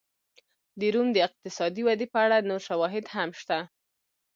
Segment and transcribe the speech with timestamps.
[0.79, 3.59] د روم د اقتصادي ودې په اړه نور شواهد هم شته.